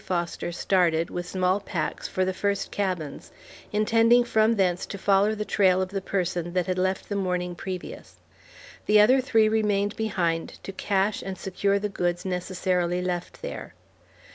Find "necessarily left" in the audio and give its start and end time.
12.25-13.43